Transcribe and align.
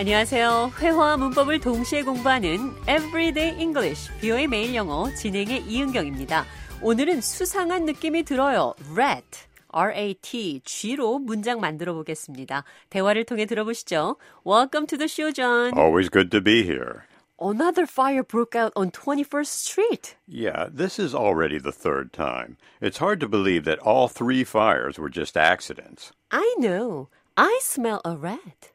안녕하세요. 0.00 0.72
회화와 0.78 1.18
문법을 1.18 1.60
동시에 1.60 2.02
공부하는 2.04 2.72
Everyday 2.88 3.60
English, 3.60 4.10
비오의 4.18 4.46
매일 4.46 4.74
영어 4.74 5.12
진행의 5.14 5.64
이은경입니다. 5.64 6.46
오늘은 6.80 7.20
수상한 7.20 7.84
느낌이 7.84 8.22
들어요. 8.22 8.72
Rat. 8.96 9.40
R-A-T, 9.68 10.62
G로 10.64 11.18
문장 11.18 11.60
만들어 11.60 11.92
보겠습니다. 11.92 12.64
대화를 12.88 13.24
통해 13.24 13.44
들어보시죠. 13.44 14.16
Welcome 14.46 14.86
to 14.86 14.96
the 14.96 15.04
show, 15.04 15.30
John. 15.34 15.78
Always 15.78 16.08
good 16.08 16.30
to 16.30 16.40
be 16.40 16.62
here. 16.62 17.04
Another 17.38 17.84
fire 17.86 18.24
broke 18.24 18.58
out 18.58 18.72
on 18.74 18.90
21st 18.90 19.52
Street. 19.52 20.16
Yeah, 20.26 20.70
this 20.74 20.98
is 20.98 21.14
already 21.14 21.58
the 21.58 21.72
third 21.72 22.14
time. 22.14 22.56
It's 22.80 22.96
hard 22.96 23.20
to 23.20 23.28
believe 23.28 23.64
that 23.66 23.78
all 23.80 24.08
three 24.08 24.44
fires 24.44 24.98
were 24.98 25.10
just 25.10 25.36
accidents. 25.36 26.10
I 26.32 26.56
know. 26.58 27.10
I 27.36 27.60
smell 27.60 28.00
a 28.06 28.16
rat. 28.16 28.72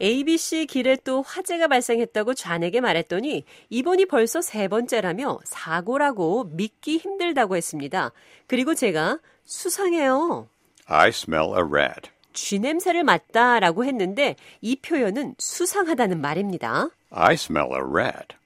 ABC 0.00 0.66
길에 0.66 0.96
또 1.04 1.22
화재가 1.22 1.68
발생했다고 1.68 2.34
좌에게 2.34 2.80
말했더니 2.80 3.44
이번이 3.70 4.06
벌써 4.06 4.42
세 4.42 4.68
번째라며 4.68 5.40
사고라고 5.44 6.44
믿기 6.52 6.98
힘들다고 6.98 7.56
했습니다. 7.56 8.12
그리고 8.46 8.74
제가 8.74 9.18
수상해요. 9.44 10.48
I 10.86 11.08
smell 11.08 11.52
a 11.56 11.62
rat. 11.62 12.10
쥐 12.34 12.58
냄새를 12.58 13.04
맡다라고 13.04 13.84
했는데 13.86 14.36
이 14.60 14.76
표현은 14.76 15.36
수상하다는 15.38 16.20
말입니다. 16.20 16.90
I 17.10 17.34
smell 17.34 17.70
a 17.72 17.80
rat. 17.80 18.36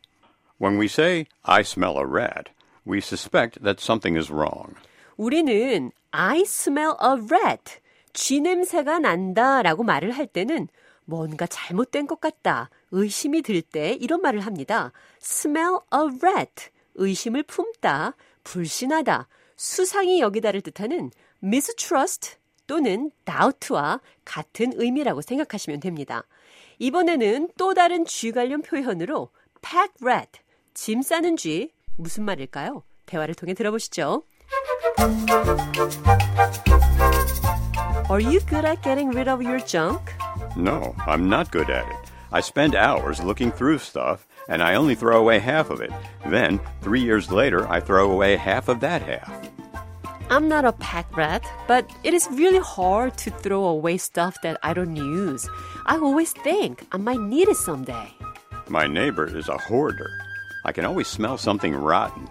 When 0.61 0.78
we 0.78 0.87
say 0.87 1.27
I 1.43 1.62
smell 1.62 1.97
a 1.97 2.05
rat, 2.05 2.53
we 2.87 2.98
suspect 2.98 3.61
that 3.65 3.83
something 3.83 4.17
is 4.17 4.31
wrong. 4.31 4.75
우리는 5.17 5.91
I 6.12 6.43
smell 6.43 6.95
a 7.03 7.19
rat. 7.28 7.81
쥐 8.12 8.41
냄새가 8.41 9.01
난다라고 9.01 9.83
말을 9.83 10.12
할 10.12 10.27
때는 10.27 10.69
뭔가 11.11 11.47
잘못된 11.47 12.06
것 12.06 12.20
같다, 12.20 12.70
의심이 12.92 13.42
들 13.42 13.61
때 13.62 13.92
이런 14.00 14.22
말을 14.22 14.41
합니다. 14.41 14.92
smell 15.20 15.80
a 15.92 16.19
rat, 16.22 16.70
의심을 16.94 17.42
품다, 17.42 18.14
불신하다, 18.44 19.28
수상히 19.56 20.20
여기다를 20.20 20.62
뜻하는 20.62 21.11
mistrust 21.42 22.36
또는 22.66 23.11
doubt와 23.27 24.00
같은 24.25 24.72
의미라고 24.77 25.20
생각하시면 25.20 25.81
됩니다. 25.81 26.22
이번에는 26.78 27.50
또 27.58 27.75
다른 27.75 28.05
쥐 28.06 28.31
관련 28.33 28.62
표현으로 28.62 29.31
pack 29.61 29.92
rat, 30.03 30.41
짐 30.72 31.03
싸는 31.03 31.36
쥐, 31.36 31.72
무슨 31.97 32.25
말일까요? 32.25 32.84
대화를 33.06 33.34
통해 33.34 33.53
들어보시죠. 33.55 34.22
Are 38.11 38.25
you 38.25 38.41
good 38.41 38.66
at 38.66 38.81
getting 38.83 39.11
rid 39.14 39.28
of 39.28 39.42
your 39.44 39.64
junk? 39.66 40.00
No, 40.56 40.95
I'm 41.06 41.29
not 41.29 41.51
good 41.51 41.70
at 41.70 41.89
it. 41.89 42.11
I 42.33 42.41
spend 42.41 42.75
hours 42.75 43.23
looking 43.23 43.51
through 43.51 43.79
stuff, 43.79 44.27
and 44.48 44.62
I 44.62 44.75
only 44.75 44.95
throw 44.95 45.19
away 45.19 45.39
half 45.39 45.70
of 45.70 45.81
it. 45.81 45.91
Then, 46.27 46.61
three 46.81 47.01
years 47.01 47.31
later, 47.31 47.69
I 47.69 47.81
throw 47.81 48.11
away 48.11 48.37
half 48.37 48.69
of 48.69 48.81
that 48.81 49.03
half. 49.03 49.51
I'm 50.31 50.47
not 50.47 50.65
a 50.65 50.73
pack 50.73 51.17
rat, 51.17 51.45
but 51.67 51.91
it 52.05 52.15
is 52.15 52.28
really 52.31 52.61
hard 52.61 53.19
to 53.19 53.31
throw 53.31 53.65
away 53.65 53.97
stuff 53.98 54.41
that 54.43 54.59
I 54.62 54.75
don't 54.75 54.95
use. 54.95 55.48
I 55.87 55.97
always 55.97 56.33
think 56.33 56.87
I 56.93 56.98
might 56.98 57.21
need 57.21 57.48
it 57.48 57.56
someday. 57.56 58.15
My 58.69 58.87
neighbor 58.87 59.27
is 59.37 59.48
a 59.48 59.59
hoarder. 59.59 60.09
I 60.65 60.71
can 60.71 60.84
always 60.84 61.09
smell 61.09 61.37
something 61.37 61.75
rotten. 61.75 62.28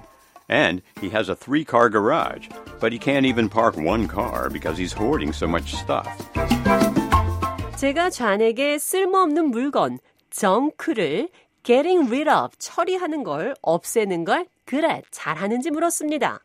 And 0.47 0.81
he 1.01 1.09
has 1.09 1.28
a 1.28 1.36
three 1.36 1.66
car 1.66 1.90
garage, 1.90 2.47
but 2.80 2.94
he 2.94 3.00
can't 3.00 3.25
even 3.25 3.50
park 3.50 3.75
one 3.75 4.07
car 4.07 4.50
because 4.50 4.78
he's 4.78 4.94
hoarding 4.94 5.34
so 5.34 5.47
much 5.47 5.75
stuff. 5.75 6.07
제가 7.79 8.09
좌에게 8.09 8.78
쓸모없는 8.78 9.51
물건, 9.51 10.00
정크를 10.31 11.29
getting 11.63 12.12
rid 12.12 12.29
of, 12.29 12.50
처리하는 12.57 13.23
걸, 13.23 13.56
없애는 13.62 14.25
걸, 14.25 14.47
그래, 14.66 15.01
잘하는지 15.12 15.72
물었습니다. 15.72 16.41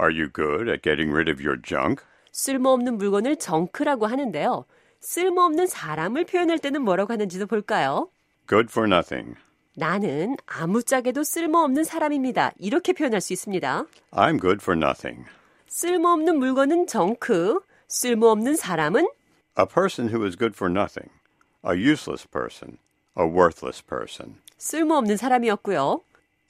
Are 0.00 0.12
you 0.12 0.28
good 0.34 0.68
at 0.68 0.82
getting 0.82 1.12
rid 1.12 1.30
of 1.30 1.40
your 1.40 1.62
junk? 1.62 2.04
쓸모없는 2.32 2.98
물건을 2.98 3.36
정크라고 3.36 4.06
하는데요. 4.08 4.64
쓸모없는 4.98 5.68
사람을 5.68 6.24
표현할 6.24 6.58
때는 6.58 6.82
뭐라고 6.82 7.12
하는지도 7.12 7.46
볼까요? 7.46 8.08
Good 8.48 8.66
for 8.68 8.92
nothing. 8.92 9.36
나는 9.76 10.36
아무짝에도 10.46 11.22
쓸모없는 11.22 11.84
사람입니다. 11.84 12.54
이렇게 12.58 12.92
표현할 12.92 13.20
수 13.20 13.32
있습니다. 13.32 13.86
I'm 14.10 14.40
good 14.40 14.58
for 14.60 14.76
nothing. 14.76 15.26
쓸모없는 15.68 16.40
물건은 16.40 16.88
정크, 16.88 17.60
쓸모없는 17.86 18.56
사람은 18.56 19.06
A 19.57 19.65
person 19.65 20.09
who 20.09 20.25
is 20.25 20.37
good 20.37 20.55
for 20.55 20.71
nothing. 20.71 21.09
A 21.63 21.75
useless 21.75 22.27
person. 22.27 22.77
A 23.17 23.25
worthless 23.25 23.83
person. 23.83 24.37
쓸모없는 24.57 25.17
사람이었고요. 25.17 26.01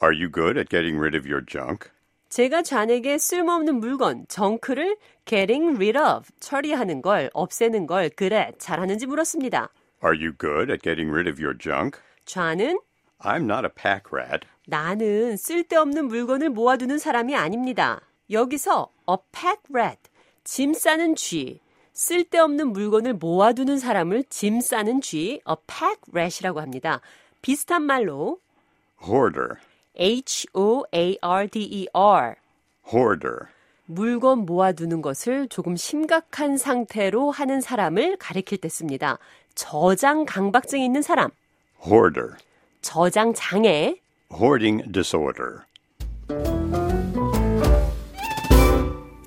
Are 0.03 0.13
you 0.13 0.29
good 0.29 0.57
at 0.59 0.69
getting 0.69 0.99
rid 0.99 1.15
of 1.17 1.27
your 1.27 1.43
junk? 1.45 1.89
제가 2.29 2.61
좌에게 2.61 3.17
쓸모없는 3.17 3.79
물건, 3.79 4.25
정크를 4.27 4.97
getting 5.25 5.75
rid 5.77 5.97
of, 5.97 6.29
처리하는 6.39 7.01
걸, 7.01 7.29
없애는 7.33 7.87
걸, 7.87 8.09
그래, 8.09 8.51
잘하는지 8.59 9.05
물었습니다. 9.05 9.69
Are 10.03 10.15
you 10.15 10.33
good 10.37 10.69
at 10.69 10.83
getting 10.83 11.09
rid 11.09 11.29
of 11.29 11.41
your 11.41 11.57
junk? 11.57 11.99
좌는 12.25 12.79
I'm 13.19 13.43
not 13.43 13.65
a 13.65 13.69
pack 13.73 14.11
rat. 14.11 14.45
나는 14.67 15.37
쓸데없는 15.37 16.07
물건을 16.07 16.49
모아두는 16.49 16.99
사람이 16.99 17.35
아닙니다. 17.35 18.01
여기서 18.29 18.91
a 19.09 19.15
pack 19.31 19.61
rat, 19.73 19.99
짐 20.43 20.73
싸는 20.73 21.15
쥐, 21.15 21.60
쓸데없는 21.92 22.72
물건을 22.72 23.14
모아두는 23.14 23.78
사람을 23.78 24.24
짐 24.30 24.60
싸는 24.60 25.00
쥐, 25.00 25.40
a 25.48 25.54
pack 25.66 26.00
rat이라고 26.12 26.60
합니다. 26.60 27.00
비슷한 27.42 27.82
말로 27.82 28.38
Hoarder. 29.04 29.56
H-O-A-R-D-E-R 29.96 31.14
Hoarder. 32.92 33.38
물건 33.86 34.46
모아두는 34.46 35.02
것을 35.02 35.48
조금 35.48 35.76
심각한 35.76 36.56
상태로 36.56 37.30
하는 37.30 37.60
사람을 37.60 38.16
가리킬 38.16 38.58
때 38.58 38.68
씁니다. 38.68 39.18
저장 39.54 40.24
강박증이 40.24 40.84
있는 40.84 41.02
사람, 41.02 41.30
Hoarder. 41.84 42.36
저장 42.80 43.34
장애, 43.34 43.96
Hoarding 44.32 44.90
disorder. 44.92 45.58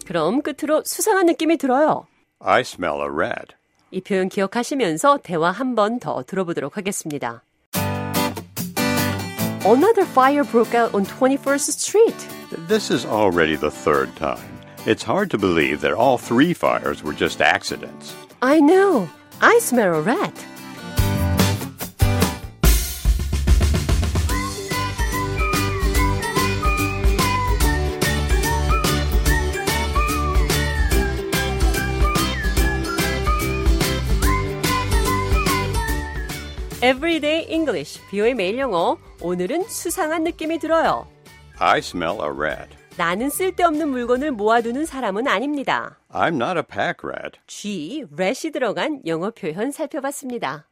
그럼 0.07 0.41
끝으로 0.41 0.81
수상한 0.85 1.25
느낌이 1.27 1.57
들어요. 1.57 2.07
I 2.40 2.60
smell 2.60 3.00
a 3.02 3.08
rat. 3.10 3.54
이 3.90 4.00
표현 4.00 4.28
기억하시면서 4.28 5.18
대화 5.22 5.50
한 5.50 5.74
번 5.74 5.98
더 5.98 6.22
들어보도록 6.22 6.76
하겠습니다. 6.76 7.42
Another 9.64 10.04
fire 10.06 10.42
broke 10.44 10.74
out 10.74 10.94
on 10.94 11.04
21st 11.04 11.68
Street. 11.72 12.16
This 12.68 12.90
is 12.90 13.04
already 13.04 13.56
the 13.56 13.70
third 13.70 14.14
time. 14.16 14.40
It's 14.86 15.02
hard 15.02 15.30
to 15.32 15.38
believe 15.38 15.82
that 15.82 15.92
all 15.92 16.16
three 16.16 16.54
fires 16.54 17.02
were 17.02 17.12
just 17.12 17.42
accidents. 17.42 18.14
I 18.40 18.60
know. 18.60 19.06
I 19.42 19.58
smell 19.60 19.94
a 19.94 20.00
rat. 20.00 20.32
Everyday 36.85 37.51
English, 37.51 37.99
비오의 38.11 38.35
매일 38.35 38.59
영어. 38.59 38.99
오늘은 39.19 39.63
수상한 39.63 40.23
느낌이 40.23 40.59
들어요. 40.59 41.07
I 41.57 41.79
smell 41.79 42.19
a 42.21 42.29
rat. 42.29 42.69
나는 42.95 43.31
쓸데없는 43.31 43.89
물건을 43.89 44.31
모아두는 44.31 44.85
사람은 44.85 45.27
아닙니다. 45.27 45.97
I'm 46.11 46.35
not 46.35 46.57
a 46.57 46.61
pack 46.61 46.97
rat. 47.03 47.39
G, 47.47 48.05
rat이 48.15 48.51
들어간 48.53 49.01
영어 49.07 49.31
표현 49.31 49.71
살펴봤습니다. 49.71 50.67